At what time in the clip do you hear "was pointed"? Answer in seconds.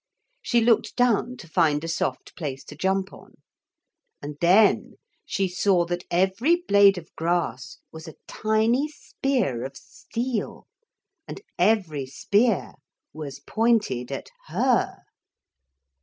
13.13-14.11